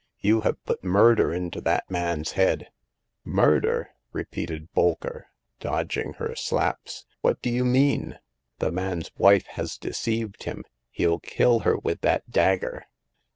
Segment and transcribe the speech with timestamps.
[0.19, 2.71] You have put murder into that man's head!"
[3.39, 3.91] Murder!
[4.01, 5.25] *' repeated Bolker,
[5.59, 8.17] dodging her slaps, what do you mean?''
[8.57, 10.63] The man's wife has deceived him.
[10.91, 12.85] Hell kill her with that dagger